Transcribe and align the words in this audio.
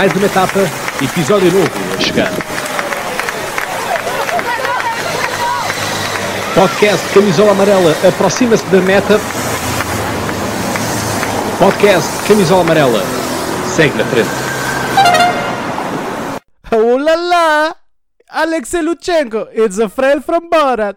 Mais 0.00 0.14
uma 0.14 0.24
etapa, 0.24 0.60
episódio 1.04 1.52
novo 1.52 1.70
a 1.94 2.00
chegar. 2.00 2.30
Podcast 6.54 7.06
Camisola 7.12 7.50
Amarela 7.50 7.94
aproxima-se 8.08 8.64
da 8.68 8.80
meta. 8.80 9.20
Podcast 11.58 12.26
Camisola 12.26 12.62
Amarela 12.62 13.02
segue 13.76 13.94
na 13.98 14.06
frente. 14.06 14.30
Oh 16.72 16.96
la 16.96 17.14
la! 17.14 17.76
Alexei 18.30 18.80
Lutsenko, 18.80 19.48
it's 19.52 19.78
a 19.78 19.90
friend 19.90 20.24
from 20.24 20.48
Borat. 20.48 20.96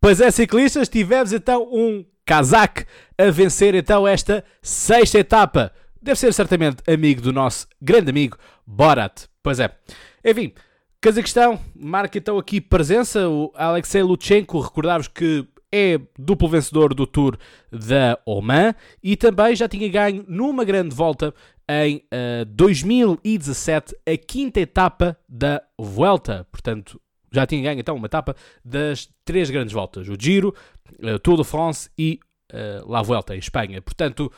Pois 0.00 0.18
é, 0.18 0.30
ciclistas, 0.30 0.88
tivemos 0.88 1.34
então 1.34 1.68
um 1.70 2.06
Kazakh 2.24 2.86
a 3.18 3.30
vencer 3.30 3.74
então 3.74 4.08
esta 4.08 4.42
sexta 4.62 5.18
etapa. 5.18 5.70
Deve 6.02 6.18
ser 6.18 6.32
certamente 6.32 6.82
amigo 6.90 7.20
do 7.20 7.32
nosso 7.32 7.66
grande 7.80 8.10
amigo 8.10 8.38
Borat. 8.66 9.26
Pois 9.42 9.60
é. 9.60 9.76
Enfim, 10.24 10.52
Cazaquistão 11.00 11.58
marca 11.74 12.18
então 12.18 12.38
aqui 12.38 12.60
presença. 12.60 13.28
O 13.28 13.52
Alexei 13.54 14.02
Lutsenko, 14.02 14.60
recordar-vos 14.60 15.08
que 15.08 15.46
é 15.72 16.00
duplo 16.18 16.48
vencedor 16.48 16.92
do 16.94 17.06
Tour 17.06 17.38
da 17.70 18.18
Oman 18.26 18.74
e 19.02 19.16
também 19.16 19.54
já 19.54 19.68
tinha 19.68 19.88
ganho 19.88 20.24
numa 20.28 20.64
grande 20.64 20.94
volta 20.94 21.32
em 21.68 22.04
uh, 22.12 22.44
2017 22.46 23.96
a 24.06 24.16
quinta 24.16 24.60
etapa 24.60 25.16
da 25.28 25.62
Vuelta. 25.78 26.46
Portanto, 26.50 27.00
já 27.32 27.46
tinha 27.46 27.62
ganho 27.62 27.80
então 27.80 27.94
uma 27.94 28.06
etapa 28.06 28.34
das 28.64 29.08
três 29.24 29.48
grandes 29.48 29.72
voltas: 29.72 30.08
o 30.08 30.16
Giro, 30.18 30.54
uh, 31.02 31.18
Tour 31.20 31.38
de 31.38 31.44
France 31.44 31.88
e 31.96 32.18
uh, 32.52 32.90
La 32.90 33.00
Vuelta 33.00 33.34
em 33.34 33.38
Espanha. 33.38 33.80
Portanto, 33.80 34.30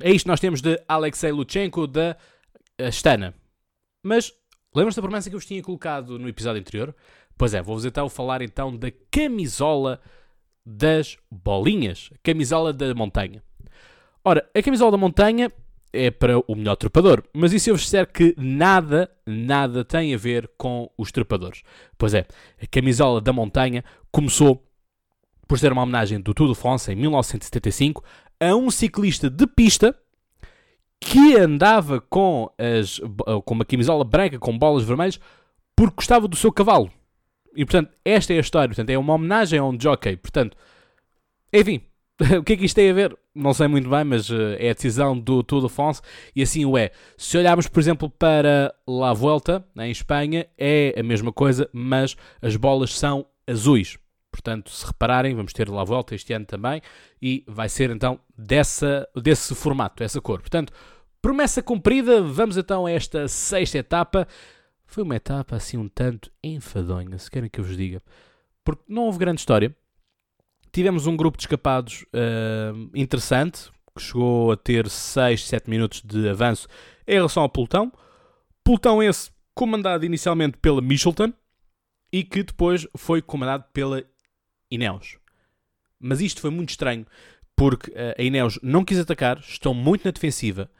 é 0.00 0.10
isto 0.10 0.24
que 0.24 0.30
nós 0.30 0.40
temos 0.40 0.60
de 0.60 0.80
Alexei 0.88 1.32
Lutsenko 1.32 1.86
da 1.86 2.16
Astana. 2.78 3.34
Mas 4.02 4.32
lembram-se 4.74 4.96
da 4.96 5.02
promessa 5.02 5.28
que 5.28 5.36
eu 5.36 5.40
vos 5.40 5.46
tinha 5.46 5.62
colocado 5.62 6.18
no 6.18 6.28
episódio 6.28 6.60
anterior? 6.60 6.94
Pois 7.36 7.54
é, 7.54 7.62
vou-vos 7.62 7.84
então 7.84 8.08
falar 8.08 8.42
então 8.42 8.76
da 8.76 8.90
camisola 9.10 10.00
das 10.64 11.16
bolinhas, 11.30 12.10
camisola 12.22 12.72
da 12.72 12.94
montanha. 12.94 13.42
Ora, 14.24 14.48
a 14.54 14.62
camisola 14.62 14.92
da 14.92 14.98
montanha 14.98 15.50
é 15.92 16.10
para 16.10 16.38
o 16.38 16.54
melhor 16.54 16.76
trepador, 16.76 17.22
mas 17.32 17.50
se 17.62 17.70
eu 17.70 17.74
vos 17.74 17.82
disser 17.82 18.06
que 18.06 18.34
nada, 18.36 19.10
nada 19.26 19.84
tem 19.84 20.14
a 20.14 20.18
ver 20.18 20.50
com 20.58 20.90
os 20.98 21.10
trepadores? 21.10 21.62
Pois 21.96 22.12
é, 22.12 22.26
a 22.62 22.66
camisola 22.66 23.20
da 23.20 23.32
montanha 23.32 23.82
começou 24.12 24.62
por 25.46 25.58
ser 25.58 25.72
uma 25.72 25.82
homenagem 25.82 26.20
do 26.20 26.34
Tour 26.34 26.48
de 26.48 26.54
France 26.54 26.92
em 26.92 26.94
1975 26.94 28.04
a 28.40 28.54
um 28.54 28.70
ciclista 28.70 29.28
de 29.28 29.46
pista 29.46 29.94
que 31.00 31.36
andava 31.36 32.00
com, 32.00 32.50
as, 32.58 33.00
com 33.44 33.54
uma 33.54 33.64
camisola 33.64 34.04
branca 34.04 34.38
com 34.38 34.56
bolas 34.58 34.84
vermelhas 34.84 35.20
porque 35.76 35.96
gostava 35.96 36.26
do 36.26 36.36
seu 36.36 36.52
cavalo. 36.52 36.90
E 37.54 37.64
portanto, 37.64 37.92
esta 38.04 38.32
é 38.32 38.36
a 38.36 38.40
história. 38.40 38.68
Portanto, 38.68 38.90
é 38.90 38.98
uma 38.98 39.14
homenagem 39.14 39.58
a 39.58 39.64
um 39.64 39.78
jockey. 39.80 40.16
Portanto, 40.16 40.56
enfim, 41.52 41.82
o 42.38 42.42
que 42.42 42.52
é 42.52 42.56
que 42.56 42.64
isto 42.64 42.74
tem 42.74 42.90
a 42.90 42.94
ver? 42.94 43.16
Não 43.34 43.54
sei 43.54 43.68
muito 43.68 43.88
bem, 43.88 44.04
mas 44.04 44.28
uh, 44.28 44.56
é 44.58 44.70
a 44.70 44.74
decisão 44.74 45.18
do 45.18 45.42
Tour 45.42 45.62
de 45.62 45.68
France 45.68 46.02
e 46.34 46.42
assim 46.42 46.64
o 46.64 46.76
é. 46.76 46.90
Se 47.16 47.38
olharmos, 47.38 47.68
por 47.68 47.78
exemplo, 47.78 48.10
para 48.10 48.74
La 48.86 49.12
Vuelta, 49.12 49.64
em 49.78 49.90
Espanha, 49.90 50.46
é 50.58 50.94
a 50.98 51.02
mesma 51.02 51.32
coisa, 51.32 51.68
mas 51.72 52.16
as 52.42 52.56
bolas 52.56 52.96
são 52.96 53.24
azuis. 53.46 53.98
Portanto, 54.30 54.70
se 54.70 54.86
repararem, 54.86 55.34
vamos 55.34 55.52
ter 55.52 55.68
La 55.68 55.84
Volta 55.84 56.14
este 56.14 56.32
ano 56.32 56.44
também 56.44 56.80
e 57.20 57.44
vai 57.46 57.68
ser 57.68 57.90
então 57.90 58.20
dessa, 58.36 59.08
desse 59.16 59.54
formato, 59.54 60.02
essa 60.02 60.20
cor. 60.20 60.40
Portanto, 60.40 60.72
promessa 61.20 61.62
cumprida, 61.62 62.22
vamos 62.22 62.56
então 62.56 62.86
a 62.86 62.90
esta 62.90 63.26
sexta 63.26 63.78
etapa. 63.78 64.28
Foi 64.86 65.02
uma 65.02 65.16
etapa 65.16 65.56
assim 65.56 65.76
um 65.76 65.88
tanto 65.88 66.30
enfadonha, 66.42 67.18
se 67.18 67.30
querem 67.30 67.48
que 67.50 67.60
eu 67.60 67.64
vos 67.64 67.76
diga, 67.76 68.02
porque 68.64 68.84
não 68.88 69.04
houve 69.04 69.18
grande 69.18 69.40
história. 69.40 69.74
Tivemos 70.72 71.06
um 71.06 71.16
grupo 71.16 71.36
de 71.36 71.42
escapados 71.44 72.04
uh, 72.14 72.90
interessante, 72.94 73.70
que 73.96 74.02
chegou 74.02 74.52
a 74.52 74.56
ter 74.56 74.88
6, 74.88 75.46
7 75.46 75.68
minutos 75.68 76.02
de 76.02 76.28
avanço 76.28 76.68
em 77.06 77.14
relação 77.14 77.42
ao 77.42 77.48
pelotão. 77.48 77.92
Pelotão 78.62 79.02
esse 79.02 79.30
comandado 79.54 80.04
inicialmente 80.04 80.56
pela 80.58 80.80
Michelton 80.80 81.32
e 82.12 82.22
que 82.22 82.42
depois 82.42 82.86
foi 82.96 83.20
comandado 83.20 83.64
pela 83.72 84.04
Ineos. 84.70 85.18
Mas 86.00 86.20
isto 86.20 86.40
foi 86.40 86.50
muito 86.50 86.70
estranho, 86.70 87.06
porque 87.56 87.90
uh, 87.90 88.14
a 88.18 88.22
Ineos 88.22 88.58
não 88.62 88.84
quis 88.84 88.98
atacar, 88.98 89.38
estão 89.40 89.74
muito 89.74 90.04
na 90.04 90.10
defensiva. 90.10 90.70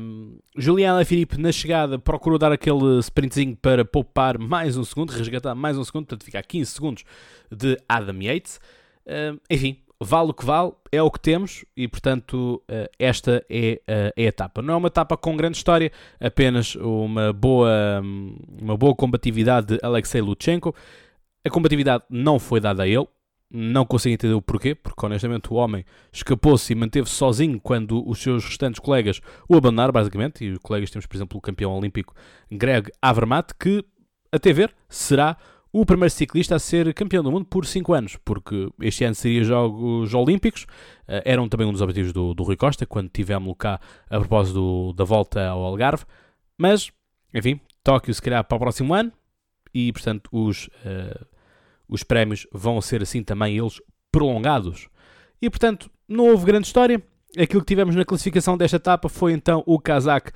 Um, 0.00 0.38
Julian 0.56 0.94
Lafilippe 0.94 1.40
na 1.40 1.52
chegada 1.52 1.96
procurou 1.96 2.36
dar 2.36 2.50
aquele 2.50 2.98
sprintzinho 2.98 3.56
para 3.56 3.84
poupar 3.84 4.36
mais 4.36 4.76
um 4.76 4.84
segundo, 4.84 5.10
resgatar 5.10 5.54
mais 5.54 5.78
um 5.78 5.84
segundo, 5.84 6.06
portanto 6.06 6.24
ficar 6.24 6.42
15 6.42 6.70
segundos 6.70 7.04
de 7.50 7.78
Adam 7.88 8.20
Yates. 8.20 8.60
Um, 9.06 9.38
enfim, 9.48 9.78
vale 10.00 10.30
o 10.30 10.34
que 10.34 10.44
vale, 10.44 10.72
é 10.90 11.00
o 11.00 11.10
que 11.10 11.20
temos 11.20 11.64
e 11.76 11.86
portanto 11.86 12.60
uh, 12.68 12.90
esta 12.98 13.44
é, 13.48 13.80
uh, 13.88 14.12
é, 14.16 14.24
a 14.24 14.28
etapa. 14.28 14.60
Não 14.62 14.74
é 14.74 14.76
uma 14.76 14.88
etapa 14.88 15.16
com 15.16 15.36
grande 15.36 15.56
história, 15.56 15.92
apenas 16.20 16.74
uma 16.74 17.32
boa, 17.32 18.02
uma 18.60 18.76
boa 18.76 18.94
combatividade 18.96 19.68
de 19.68 19.78
Alexei 19.82 20.20
Lutsenko. 20.20 20.74
A 21.44 21.50
combatividade 21.50 22.04
não 22.08 22.38
foi 22.38 22.60
dada 22.60 22.84
a 22.84 22.88
ele, 22.88 23.06
não 23.50 23.84
consigo 23.84 24.14
entender 24.14 24.32
o 24.32 24.40
porquê, 24.40 24.74
porque 24.74 25.04
honestamente 25.04 25.52
o 25.52 25.56
homem 25.56 25.84
escapou-se 26.10 26.72
e 26.72 26.76
manteve-se 26.76 27.14
sozinho 27.14 27.60
quando 27.60 28.08
os 28.08 28.18
seus 28.20 28.44
restantes 28.44 28.80
colegas 28.80 29.20
o 29.48 29.56
abandonaram, 29.56 29.92
basicamente. 29.92 30.44
E 30.44 30.52
os 30.52 30.58
colegas 30.58 30.90
temos, 30.90 31.04
por 31.04 31.16
exemplo, 31.16 31.36
o 31.36 31.40
campeão 31.40 31.76
olímpico 31.76 32.14
Greg 32.50 32.90
Avermaet, 33.02 33.52
que, 33.58 33.84
até 34.30 34.52
ver, 34.52 34.74
será 34.88 35.36
o 35.72 35.84
primeiro 35.86 36.12
ciclista 36.12 36.56
a 36.56 36.58
ser 36.58 36.92
campeão 36.94 37.22
do 37.22 37.32
mundo 37.32 37.46
por 37.46 37.64
5 37.66 37.92
anos, 37.94 38.18
porque 38.24 38.70
este 38.80 39.04
ano 39.04 39.14
seria 39.14 39.42
Jogos 39.42 40.12
Olímpicos, 40.12 40.64
uh, 41.08 41.22
eram 41.24 41.48
também 41.48 41.66
um 41.66 41.72
dos 41.72 41.80
objetivos 41.80 42.12
do, 42.12 42.34
do 42.34 42.42
Rui 42.42 42.56
Costa, 42.56 42.86
quando 42.86 43.08
tivemos 43.08 43.54
cá 43.58 43.80
a 44.08 44.18
propósito 44.18 44.54
do, 44.54 44.92
da 44.92 45.04
volta 45.04 45.46
ao 45.46 45.64
Algarve. 45.64 46.04
Mas, 46.58 46.90
enfim, 47.34 47.58
Tóquio 47.82 48.12
se 48.14 48.20
calhar 48.20 48.44
para 48.44 48.56
o 48.56 48.60
próximo 48.60 48.92
ano, 48.92 49.12
e 49.74 49.92
portanto 49.92 50.28
os. 50.32 50.66
Uh, 50.84 51.32
os 51.92 52.02
prémios 52.02 52.46
vão 52.50 52.80
ser 52.80 53.02
assim 53.02 53.22
também 53.22 53.58
eles 53.58 53.80
prolongados. 54.10 54.88
E 55.40 55.50
portanto, 55.50 55.90
não 56.08 56.28
houve 56.28 56.46
grande 56.46 56.66
história. 56.66 57.02
Aquilo 57.38 57.60
que 57.60 57.66
tivemos 57.66 57.94
na 57.94 58.04
classificação 58.04 58.56
desta 58.56 58.76
etapa 58.76 59.10
foi 59.10 59.32
então 59.32 59.62
o 59.66 59.78
kazakh 59.78 60.32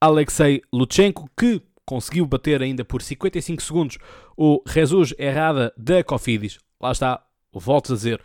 Alexei 0.00 0.62
Lutsenko, 0.72 1.28
que 1.38 1.60
conseguiu 1.84 2.26
bater 2.26 2.62
ainda 2.62 2.84
por 2.84 3.02
55 3.02 3.62
segundos 3.62 3.98
o 4.36 4.62
Jesus 4.66 5.14
Errada 5.18 5.72
da 5.76 6.02
Cofidis. 6.02 6.58
Lá 6.80 6.92
está, 6.92 7.22
volto 7.52 7.92
a 7.92 7.96
dizer, 7.96 8.20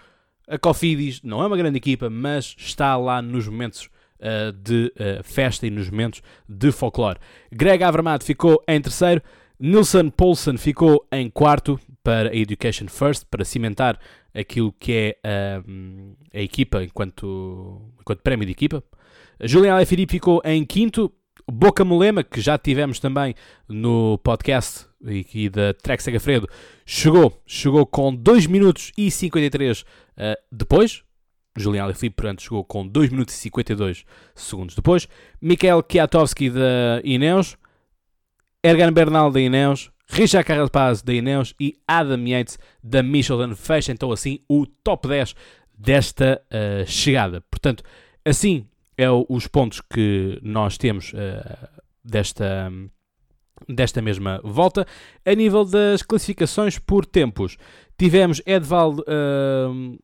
a 0.48 0.58
Cofidis 0.58 1.22
não 1.22 1.44
é 1.44 1.48
uma 1.48 1.58
grande 1.58 1.78
equipa, 1.78 2.10
mas 2.10 2.56
está 2.58 2.96
lá 2.96 3.22
nos 3.22 3.48
momentos 3.48 3.90
uh, 4.20 4.52
de 4.52 4.94
uh, 4.96 5.24
festa 5.24 5.68
e 5.68 5.70
nos 5.70 5.90
momentos 5.90 6.22
de 6.48 6.72
folclore. 6.72 7.20
Greg 7.52 7.84
Avermaet 7.84 8.24
ficou 8.24 8.64
em 8.68 8.82
terceiro, 8.82 9.22
Nilsson 9.62 10.10
Poulsen 10.10 10.58
ficou 10.58 11.08
em 11.12 11.30
quarto 11.30 11.80
para 12.04 12.30
a 12.30 12.36
Education 12.36 12.88
First, 12.88 13.26
para 13.30 13.46
cimentar 13.46 14.00
aquilo 14.34 14.74
que 14.74 14.92
é 14.92 15.18
a, 15.24 15.62
a 16.36 16.42
equipa 16.42 16.84
enquanto, 16.84 17.80
enquanto 18.00 18.22
prémio 18.22 18.46
de 18.46 18.54
equipa. 18.54 18.84
Julian 19.44 19.76
Alaphilippe 19.76 20.14
ficou 20.14 20.42
em 20.44 20.66
quinto. 20.66 21.14
Boca 21.52 21.84
Molema, 21.84 22.24
que 22.24 22.40
já 22.40 22.58
tivemos 22.58 23.00
também 23.00 23.36
no 23.68 24.18
podcast 24.20 24.86
e, 25.04 25.50
da 25.50 25.74
Trek 25.74 26.02
Segafredo, 26.02 26.48
chegou, 26.86 27.42
chegou 27.46 27.86
com 27.86 28.16
2 28.16 28.46
minutos 28.48 28.92
e 28.98 29.12
53 29.12 29.82
uh, 29.82 29.86
eh, 30.18 30.40
depois. 30.52 31.04
Julian 31.58 31.84
Alaphilippe, 31.84 32.16
portanto, 32.16 32.42
chegou 32.42 32.64
com 32.64 32.88
2 32.88 33.10
minutos 33.10 33.36
e 33.36 33.38
52 33.38 34.06
segundos 34.34 34.76
depois. 34.76 35.08
Mikael 35.42 35.84
Kiatowski 35.84 36.50
da 36.50 37.02
Ineos 37.04 37.58
Ergan 38.64 38.92
Bernal 38.94 39.32
da 39.32 39.42
Ineos, 39.42 39.92
Richard 40.08 40.46
Carapaz 40.46 41.02
da 41.02 41.14
Ineos 41.14 41.56
e 41.60 41.74
Adam 41.88 42.28
Yates 42.28 42.60
da 42.84 43.02
Michelin 43.02 43.56
fecham 43.56 43.94
então 43.94 44.12
assim 44.12 44.40
o 44.48 44.66
top 44.66 45.08
10 45.08 45.36
desta 45.76 46.42
uh, 46.48 46.86
chegada. 46.86 47.42
Portanto, 47.50 47.84
assim 48.24 48.68
é 48.98 49.10
o, 49.10 49.26
os 49.28 49.48
pontos 49.48 49.82
que 49.82 50.40
nós 50.44 50.78
temos 50.78 51.12
uh, 51.14 51.68
desta, 52.04 52.72
desta 53.68 54.02
mesma 54.02 54.40
volta. 54.44 54.86
A 55.26 55.34
nível 55.34 55.66
das 55.66 56.04
classificações 56.04 56.78
por 56.78 57.06
tempos, 57.06 57.58
tivemos 57.98 58.42
Edvald 58.46 59.02
uh, 59.02 59.98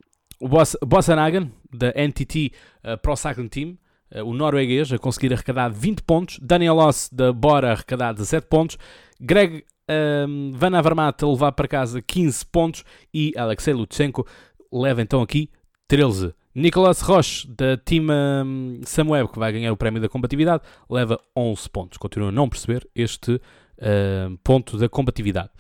Bossanagan 0.86 1.52
da 1.72 1.90
NTT 1.90 2.54
uh, 2.84 2.98
Pro 2.98 3.16
Cycling 3.16 3.50
Team 3.50 3.70
eh, 3.70 3.87
o 4.24 4.34
norueguês 4.34 4.92
a 4.92 4.98
conseguir 4.98 5.34
arrecadar 5.34 5.70
20 5.70 6.02
pontos, 6.04 6.40
Daniel 6.42 6.78
Oss 6.78 7.10
da 7.12 7.34
Bora 7.34 7.70
a 7.70 7.72
arrecadar 7.74 8.14
17 8.14 8.48
pontos, 8.48 8.78
Greg 9.20 9.58
um, 9.58 9.62
ehm, 9.88 10.52
Van 10.54 10.78
Avermaet 10.78 11.24
a 11.24 11.28
levar 11.28 11.52
para 11.52 11.68
casa 11.68 12.02
15 12.02 12.46
pontos 12.46 12.84
e 13.14 13.34
Alexei 13.36 13.74
Lutsenko 13.74 14.26
leva 14.72 15.02
então 15.02 15.22
aqui 15.22 15.50
13. 15.88 16.34
Nicolas 16.54 17.02
Roche, 17.02 17.48
da 17.48 17.78
Team 17.78 18.08
um, 18.10 18.82
Samweb, 18.84 19.32
que 19.32 19.38
vai 19.38 19.52
ganhar 19.52 19.72
o 19.72 19.78
prémio 19.78 20.02
da 20.02 20.10
combatividade, 20.10 20.64
leva 20.90 21.20
11 21.36 21.70
pontos. 21.70 21.98
Continua 22.00 22.30
a 22.30 22.32
não 22.32 22.50
perceber 22.50 22.88
este 22.96 23.34
uh, 23.34 24.38
ponto 24.44 24.76
da 24.76 24.90
combatividade. 24.90 25.52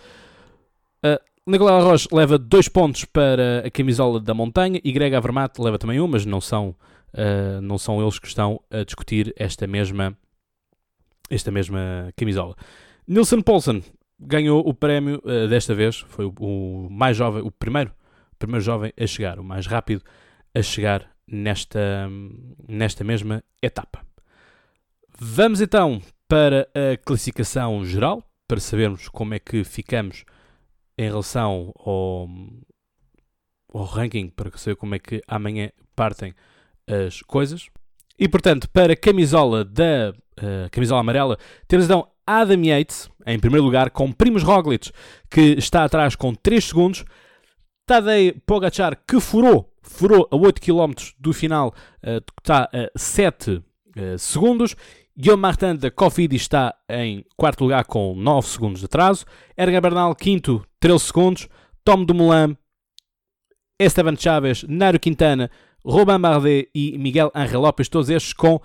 Uh, 1.06 1.20
Nicolas 1.46 1.84
Roche 1.84 2.08
leva 2.12 2.40
2 2.40 2.68
pontos 2.70 3.06
para 3.06 3.64
a 3.66 3.70
camisola 3.70 4.20
da 4.20 4.34
montanha 4.34 4.82
e 4.84 4.92
Greg 4.92 5.16
Avermaet 5.16 5.62
leva 5.62 5.78
também 5.78 6.02
um, 6.02 6.08
mas 6.08 6.26
não 6.26 6.42
são, 6.42 6.76
uh, 7.18 7.62
não 7.62 7.78
são 7.78 8.02
eles 8.02 8.20
que 8.20 8.28
estão 8.28 8.62
a 8.70 8.84
discutir 8.84 9.34
esta 9.36 9.66
mesma, 9.66 10.18
esta 11.30 11.52
mesma 11.52 12.14
camisola. 12.16 12.56
Nilson 13.08 13.42
Paulson 13.42 13.82
ganhou 14.20 14.68
o 14.68 14.74
prémio 14.74 15.22
uh, 15.26 15.48
desta 15.48 15.74
vez, 15.74 15.98
foi 16.08 16.26
o, 16.26 16.34
o, 16.40 16.90
mais 16.90 17.18
jovem, 17.18 17.42
o 17.42 17.52
primeiro, 17.52 17.92
primeiro 18.38 18.64
jovem 18.64 18.94
a 19.00 19.08
chegar, 19.08 19.40
o 19.40 19.44
mais 19.44 19.66
rápido 19.66 20.04
a 20.54 20.62
chegar 20.62 21.10
nesta, 21.28 22.10
nesta 22.68 23.04
mesma 23.04 23.44
etapa. 23.62 24.06
Vamos 25.20 25.62
então 25.62 26.02
para 26.28 26.70
a 26.74 26.98
classificação 26.98 27.84
geral, 27.86 28.24
para 28.48 28.60
sabermos 28.60 29.10
como 29.10 29.34
é 29.34 29.40
que 29.40 29.64
ficamos 29.64 30.24
em 30.98 31.06
relação 31.06 31.74
ao, 31.78 32.30
ao 33.74 33.84
ranking, 33.86 34.30
para 34.30 34.56
saber 34.58 34.76
como 34.76 34.96
é 34.96 35.00
que 35.00 35.22
amanhã 35.28 35.70
partem 35.96 36.34
as 36.88 37.22
coisas. 37.22 37.68
E 38.18 38.28
portanto, 38.28 38.70
para 38.70 38.94
a 38.94 38.96
camisola 38.96 39.64
da 39.64 40.14
uh, 40.40 40.70
camisola 40.72 41.02
amarela, 41.02 41.38
temos 41.68 41.86
então 41.86 42.08
Adam 42.26 42.64
Yates 42.64 43.10
em 43.28 43.38
primeiro 43.38 43.66
lugar, 43.66 43.90
com 43.92 44.10
Primos 44.12 44.42
Roglic, 44.42 44.90
que 45.30 45.42
está 45.58 45.84
atrás 45.84 46.16
com 46.16 46.34
3 46.34 46.64
segundos. 46.64 47.04
Tadej 47.86 48.42
Pogacar, 48.46 48.98
que 49.06 49.20
furou, 49.20 49.74
furou 49.82 50.28
a 50.32 50.36
8 50.36 50.62
km 50.62 50.94
do 51.20 51.34
final, 51.34 51.74
uh, 52.04 52.24
está 52.42 52.70
a 52.74 52.90
7 52.98 53.52
uh, 53.52 54.18
segundos. 54.18 54.76
Guillaume 55.18 55.42
Martin 55.42 55.76
da 55.76 55.92
Cofidis 55.92 56.44
está 56.44 56.74
em 56.90 57.26
quarto 57.36 57.62
lugar 57.64 57.84
com 57.86 58.16
9 58.16 58.48
segundos 58.48 58.80
de 58.80 58.86
atraso. 58.86 59.26
Erga 59.58 59.82
Bernal, 59.82 60.16
quinto, 60.16 60.66
13 60.80 61.00
segundos. 61.00 61.50
Tom 61.84 62.04
Dumoulin, 62.06 62.56
Esteban 63.80 64.16
Chaves, 64.16 64.64
Nairo 64.64 65.00
Quintana, 65.00 65.50
Robin 65.88 66.20
Bardet 66.20 66.70
e 66.76 66.98
Miguel 66.98 67.32
Angel 67.34 67.62
Lopes, 67.62 67.88
todos 67.88 68.10
estes 68.10 68.34
com 68.34 68.60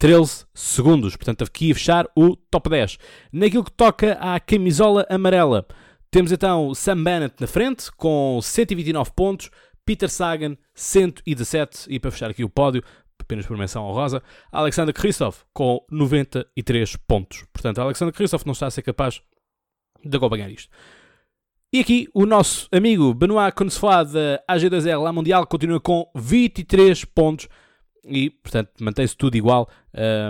13 0.00 0.46
segundos. 0.52 1.14
Portanto, 1.14 1.44
aqui 1.44 1.70
a 1.70 1.74
fechar 1.74 2.08
o 2.16 2.34
top 2.34 2.68
10. 2.68 2.98
Naquilo 3.32 3.62
que 3.62 3.70
toca 3.70 4.14
à 4.14 4.40
camisola 4.40 5.06
amarela, 5.08 5.64
temos 6.10 6.32
então 6.32 6.74
Sam 6.74 7.04
Bennett 7.04 7.36
na 7.40 7.46
frente, 7.46 7.92
com 7.92 8.40
129 8.42 9.12
pontos, 9.14 9.48
Peter 9.84 10.10
Sagan, 10.10 10.56
117, 10.74 11.86
e 11.88 12.00
para 12.00 12.10
fechar 12.10 12.30
aqui 12.30 12.42
o 12.42 12.48
pódio, 12.48 12.82
apenas 13.16 13.46
por 13.46 13.56
menção 13.56 13.84
honrosa, 13.84 14.20
Alexander 14.50 14.92
Christoph, 14.92 15.42
com 15.54 15.86
93 15.88 16.96
pontos. 16.96 17.44
Portanto, 17.52 17.80
Alexander 17.80 18.12
Christoph 18.12 18.44
não 18.44 18.52
está 18.52 18.66
a 18.66 18.70
ser 18.72 18.82
capaz 18.82 19.22
de 20.04 20.16
acompanhar 20.16 20.50
isto. 20.50 20.68
E 21.76 21.80
aqui 21.80 22.08
o 22.14 22.24
nosso 22.24 22.66
amigo 22.72 23.12
Benoit 23.12 23.54
Consois 23.54 24.10
da 24.10 24.42
AG2R 24.50 24.98
La 24.98 25.12
Mundial 25.12 25.46
continua 25.46 25.78
com 25.78 26.10
23 26.14 27.04
pontos 27.04 27.48
e, 28.02 28.30
portanto, 28.30 28.70
mantém-se 28.80 29.14
tudo 29.14 29.36
igual 29.36 29.68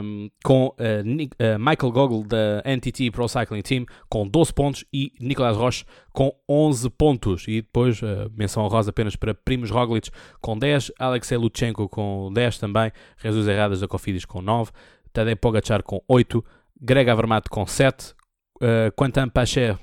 um, 0.03 0.29
com 0.43 0.67
uh, 0.67 0.71
uh, 0.75 1.57
Michael 1.57 1.93
Gogol 1.93 2.25
da 2.25 2.65
NTT 2.67 3.13
Pro 3.13 3.29
Cycling 3.29 3.63
Team 3.63 3.87
com 4.09 4.27
12 4.27 4.53
pontos 4.53 4.85
e 4.93 5.13
Nicolas 5.21 5.57
Roche 5.57 5.85
com 6.13 6.35
11 6.51 6.91
pontos. 6.91 7.45
E 7.47 7.63
depois, 7.63 8.03
uh, 8.03 8.29
menção 8.37 8.67
rosa 8.67 8.91
apenas 8.91 9.15
para 9.15 9.33
Primos 9.33 9.71
Roglic 9.71 10.11
com 10.41 10.59
10, 10.59 10.91
Alexei 10.99 11.39
Lutsenko 11.39 11.89
com 11.89 12.29
10 12.35 12.59
também, 12.59 12.91
Jesus 13.23 13.47
Erradas 13.47 13.83
da 13.83 13.87
Cofidis 13.87 14.25
com 14.25 14.43
9, 14.43 14.73
Tadej 15.13 15.37
Pogacar 15.37 15.85
com 15.85 16.03
8, 16.09 16.45
Greg 16.81 17.09
Avermaet 17.09 17.49
com 17.49 17.65
7, 17.65 18.15
uh, 18.57 18.91
Quentin 19.01 19.29
Pacher 19.29 19.79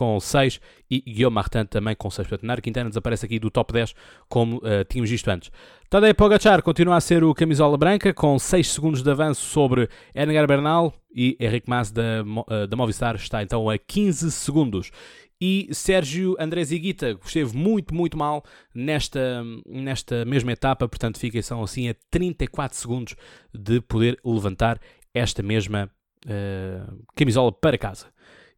com 0.00 0.18
6 0.18 0.58
e 0.90 0.98
Guillaume 1.02 1.34
Martin 1.34 1.66
também 1.66 1.94
com 1.94 2.10
6. 2.10 2.26
Portanto, 2.26 2.46
Nairo 2.46 2.62
Quintana 2.62 2.88
desaparece 2.88 3.26
aqui 3.26 3.38
do 3.38 3.50
top 3.50 3.70
10 3.70 3.94
como 4.30 4.56
uh, 4.56 4.82
tínhamos 4.88 5.10
visto 5.10 5.28
antes. 5.28 5.52
Tadej 5.90 6.14
Pogacar 6.14 6.62
continua 6.62 6.96
a 6.96 7.00
ser 7.02 7.22
o 7.22 7.34
camisola 7.34 7.76
branca 7.76 8.14
com 8.14 8.38
6 8.38 8.66
segundos 8.66 9.02
de 9.02 9.10
avanço 9.10 9.44
sobre 9.44 9.90
Edgar 10.14 10.46
Bernal 10.46 10.94
e 11.14 11.36
Henrique 11.38 11.68
Mas 11.68 11.90
da, 11.90 12.22
uh, 12.24 12.66
da 12.66 12.76
Movistar 12.78 13.14
está 13.16 13.42
então 13.42 13.68
a 13.68 13.76
15 13.76 14.32
segundos. 14.32 14.90
E 15.38 15.68
Sérgio 15.70 16.34
Andrés 16.40 16.72
Iguita 16.72 17.18
esteve 17.22 17.54
muito, 17.54 17.94
muito 17.94 18.16
mal 18.16 18.42
nesta, 18.74 19.44
nesta 19.66 20.24
mesma 20.24 20.52
etapa, 20.52 20.88
portanto 20.88 21.18
fica 21.18 21.42
são 21.42 21.62
assim 21.62 21.90
a 21.90 21.94
34 22.10 22.78
segundos 22.78 23.16
de 23.52 23.82
poder 23.82 24.18
levantar 24.24 24.80
esta 25.12 25.42
mesma 25.42 25.90
uh, 26.24 27.04
camisola 27.14 27.52
para 27.52 27.76
casa. 27.76 28.06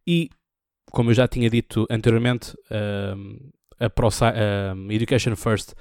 E 0.07 0.29
como 0.91 1.09
eu 1.09 1.13
já 1.13 1.27
tinha 1.27 1.49
dito 1.49 1.87
anteriormente, 1.89 2.55
a 3.79 3.89
Pro, 3.89 4.09
Education 4.89 5.35
First 5.35 5.73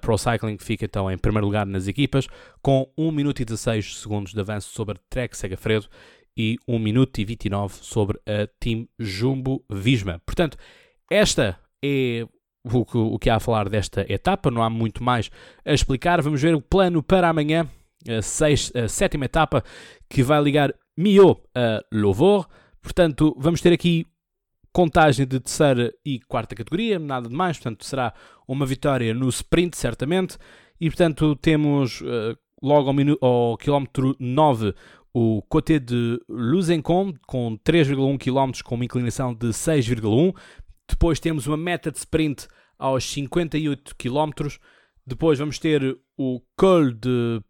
Pro 0.00 0.16
Cycling 0.16 0.58
fica 0.58 0.84
então 0.84 1.10
em 1.10 1.18
primeiro 1.18 1.46
lugar 1.46 1.66
nas 1.66 1.88
equipas, 1.88 2.28
com 2.62 2.88
1 2.96 3.10
minuto 3.10 3.40
e 3.40 3.44
16 3.44 4.00
segundos 4.00 4.32
de 4.32 4.40
avanço 4.40 4.70
sobre 4.72 4.98
Trek 5.10 5.36
Segafredo 5.36 5.88
e 6.36 6.56
1 6.66 6.78
minuto 6.78 7.18
e 7.18 7.24
29 7.24 7.74
sobre 7.82 8.18
a 8.26 8.48
Team 8.58 8.86
Jumbo 8.98 9.64
Visma. 9.70 10.20
Portanto, 10.24 10.56
esta 11.10 11.58
é 11.84 12.26
o 12.64 12.84
que, 12.84 12.96
o 12.96 13.18
que 13.18 13.28
há 13.28 13.36
a 13.36 13.40
falar 13.40 13.68
desta 13.68 14.06
etapa, 14.10 14.50
não 14.50 14.62
há 14.62 14.70
muito 14.70 15.02
mais 15.02 15.30
a 15.64 15.72
explicar. 15.72 16.22
Vamos 16.22 16.40
ver 16.40 16.54
o 16.54 16.62
plano 16.62 17.02
para 17.02 17.28
amanhã, 17.28 17.68
a, 18.08 18.22
seis, 18.22 18.72
a 18.74 18.88
sétima 18.88 19.24
etapa, 19.24 19.64
que 20.08 20.22
vai 20.22 20.40
ligar 20.42 20.72
Millau 20.96 21.42
a 21.54 21.82
Louvor. 21.92 22.48
Portanto, 22.80 23.34
vamos 23.38 23.60
ter 23.60 23.72
aqui 23.72 24.06
contagem 24.72 25.26
de 25.26 25.38
terceira 25.38 25.92
e 26.04 26.18
quarta 26.20 26.54
categoria, 26.54 26.98
nada 26.98 27.28
de 27.28 27.34
mais, 27.34 27.58
portanto 27.58 27.84
será 27.84 28.14
uma 28.48 28.64
vitória 28.64 29.12
no 29.12 29.28
sprint, 29.28 29.76
certamente, 29.76 30.38
e 30.80 30.88
portanto 30.88 31.36
temos 31.36 32.00
uh, 32.00 32.36
logo 32.62 32.88
ao, 32.88 32.94
minu- 32.94 33.18
ao 33.20 33.56
quilómetro 33.58 34.16
9 34.18 34.74
o 35.14 35.42
Côté 35.42 35.78
de 35.78 36.18
Luzencon 36.26 37.12
com 37.26 37.58
3,1 37.58 38.18
km 38.18 38.62
com 38.64 38.74
uma 38.76 38.84
inclinação 38.84 39.34
de 39.34 39.48
6,1, 39.48 40.34
depois 40.88 41.20
temos 41.20 41.46
uma 41.46 41.56
meta 41.56 41.90
de 41.92 41.98
sprint 41.98 42.48
aos 42.78 43.04
58 43.04 43.94
km, 43.96 44.48
depois 45.06 45.38
vamos 45.38 45.58
ter 45.58 45.98
o 46.16 46.40
Col 46.56 46.92
de 46.92 47.42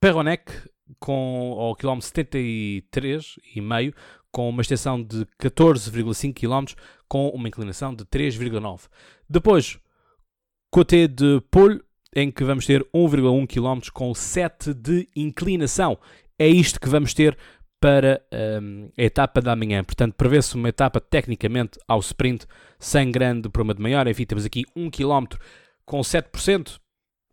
Perronec 0.00 0.50
com 0.98 1.54
ao 1.58 1.74
quilómetro 1.76 2.08
73,5 2.10 3.94
com 4.32 4.48
uma 4.48 4.62
extensão 4.62 5.02
de 5.02 5.26
14,5 5.40 6.34
km 6.34 6.74
com 7.08 7.28
uma 7.28 7.48
inclinação 7.48 7.94
de 7.94 8.04
3,9. 8.04 8.88
Depois, 9.28 9.78
Côté 10.70 11.08
de 11.08 11.40
Pôle, 11.50 11.82
em 12.14 12.30
que 12.30 12.44
vamos 12.44 12.66
ter 12.66 12.82
1,1 12.94 13.46
km 13.46 13.90
com 13.92 14.14
7 14.14 14.72
de 14.74 15.08
inclinação. 15.16 15.98
É 16.38 16.46
isto 16.48 16.80
que 16.80 16.88
vamos 16.88 17.12
ter 17.12 17.36
para 17.80 18.22
um, 18.62 18.90
a 18.96 19.02
etapa 19.02 19.40
da 19.40 19.56
manhã. 19.56 19.82
Portanto, 19.82 20.14
prevê-se 20.14 20.54
uma 20.54 20.68
etapa 20.68 21.00
tecnicamente 21.00 21.78
ao 21.88 21.98
sprint, 22.00 22.46
sem 22.78 23.10
grande 23.10 23.48
problema 23.48 23.74
de 23.74 23.82
maior. 23.82 24.06
Enfim, 24.06 24.26
temos 24.26 24.44
aqui 24.44 24.64
1 24.76 24.90
km 24.90 25.36
com 25.84 26.00
7%. 26.00 26.78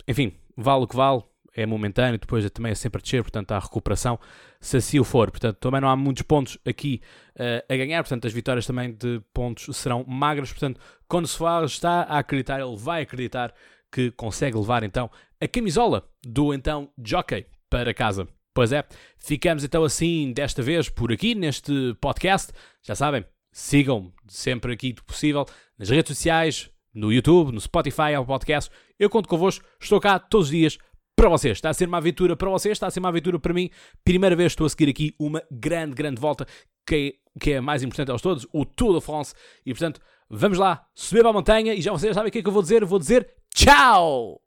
Enfim, 0.07 0.33
vale 0.55 0.83
o 0.83 0.87
que 0.87 0.95
vale 0.95 1.23
é 1.57 1.65
momentâneo, 1.65 2.19
depois 2.19 2.49
também 2.51 2.71
é 2.71 2.75
sempre 2.75 2.99
a 2.99 3.01
descer, 3.01 3.23
portanto 3.23 3.51
há 3.51 3.59
recuperação, 3.59 4.19
se 4.61 4.77
assim 4.77 4.99
o 4.99 5.03
for. 5.03 5.31
Portanto, 5.31 5.57
também 5.57 5.81
não 5.81 5.89
há 5.89 5.95
muitos 5.95 6.21
pontos 6.21 6.57
aqui 6.65 7.01
uh, 7.35 7.73
a 7.73 7.75
ganhar, 7.75 8.03
portanto 8.03 8.27
as 8.27 8.31
vitórias 8.31 8.65
também 8.67 8.93
de 8.93 9.19
pontos 9.33 9.75
serão 9.75 10.05
magras, 10.07 10.51
portanto 10.51 10.79
quando 11.07 11.27
se 11.27 11.37
fala, 11.37 11.65
está 11.65 12.03
a 12.03 12.19
acreditar, 12.19 12.61
ele 12.61 12.77
vai 12.77 13.01
acreditar 13.01 13.53
que 13.91 14.11
consegue 14.11 14.57
levar 14.57 14.83
então 14.83 15.09
a 15.41 15.47
camisola 15.47 16.07
do 16.23 16.53
então 16.53 16.89
jockey 17.03 17.47
para 17.69 17.93
casa. 17.93 18.27
Pois 18.53 18.71
é, 18.71 18.83
ficamos 19.17 19.63
então 19.63 19.83
assim 19.83 20.31
desta 20.33 20.61
vez 20.61 20.89
por 20.89 21.11
aqui 21.11 21.33
neste 21.33 21.95
podcast. 21.99 22.51
Já 22.83 22.95
sabem, 22.95 23.25
sigam 23.51 24.11
sempre 24.27 24.73
aqui 24.73 24.93
do 24.93 25.03
possível 25.03 25.45
nas 25.77 25.89
redes 25.89 26.15
sociais, 26.15 26.69
no 26.93 27.13
YouTube, 27.13 27.51
no 27.51 27.61
Spotify, 27.61 28.13
ao 28.15 28.25
podcast. 28.25 28.71
Eu 28.97 29.09
conto 29.09 29.29
convosco, 29.29 29.63
estou 29.79 29.99
cá 29.99 30.17
todos 30.17 30.47
os 30.47 30.51
dias 30.51 30.77
para 31.17 31.27
vocês. 31.27 31.57
Está 31.57 31.71
a 31.71 31.73
ser 31.73 31.87
uma 31.87 31.97
aventura 31.97 32.37
para 32.37 32.49
vocês, 32.49 32.73
está 32.73 32.87
a 32.87 32.91
ser 32.91 32.99
uma 32.99 33.09
aventura 33.09 33.39
para 33.39 33.53
mim. 33.53 33.69
Primeira 34.05 34.35
vez 34.35 34.51
estou 34.51 34.67
a 34.67 34.69
seguir 34.69 34.87
aqui 34.89 35.15
uma 35.19 35.41
grande, 35.51 35.95
grande 35.95 36.21
volta, 36.21 36.45
que 36.85 37.17
é, 37.35 37.39
que 37.39 37.51
é 37.53 37.57
a 37.57 37.61
mais 37.61 37.81
importante 37.81 38.11
aos 38.11 38.21
todos, 38.21 38.47
o 38.53 38.63
Tour 38.63 38.99
de 38.99 39.01
France. 39.03 39.33
E 39.65 39.73
portanto, 39.73 39.99
vamos 40.29 40.59
lá, 40.59 40.85
subir 40.93 41.21
para 41.21 41.31
a 41.31 41.33
montanha 41.33 41.73
e 41.73 41.81
já 41.81 41.91
vocês 41.91 42.13
sabem 42.13 42.29
o 42.29 42.31
que 42.31 42.39
é 42.39 42.41
que 42.43 42.47
eu 42.47 42.53
vou 42.53 42.61
dizer. 42.61 42.85
Vou 42.85 42.99
dizer 42.99 43.27
tchau! 43.53 44.46